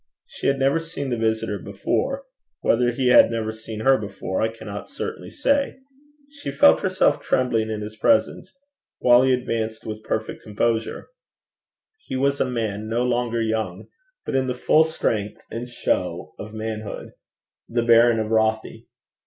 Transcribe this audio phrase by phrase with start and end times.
[0.25, 2.25] She had never seen the visitor before:
[2.61, 5.77] whether he had ever seen her before, I cannot certainly say.
[6.31, 8.57] She felt herself trembling in his presence,
[8.97, 11.09] while he advanced with perfect composure.
[11.99, 13.89] He was a man no longer young,
[14.25, 17.11] but in the full strength and show of manhood
[17.69, 18.87] the Baron of Rothie.